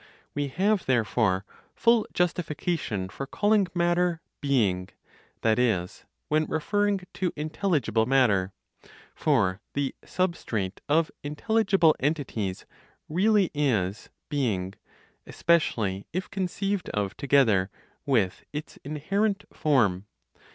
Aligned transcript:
We 0.33 0.47
have, 0.47 0.87
therefore, 0.87 1.45
full 1.75 2.07
justification 2.11 3.07
for 3.07 3.27
calling 3.27 3.67
matter 3.75 4.19
"being," 4.41 4.89
that 5.41 5.59
is, 5.59 6.05
when 6.27 6.45
referring 6.45 7.01
to 7.13 7.31
intelligible 7.35 8.07
matter; 8.07 8.51
for 9.13 9.61
the 9.75 9.93
substrate 10.03 10.79
of 10.89 11.11
intelligible 11.21 11.95
entities 11.99 12.65
really 13.07 13.51
is 13.53 14.09
"being," 14.27 14.73
especially 15.27 16.07
if 16.11 16.31
conceived 16.31 16.89
of 16.89 17.15
together 17.15 17.69
with 18.03 18.43
its 18.51 18.77
inherent 18.83 19.45
(form). 19.53 20.07